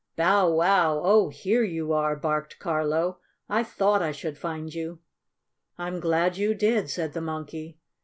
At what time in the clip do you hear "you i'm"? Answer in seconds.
4.73-5.99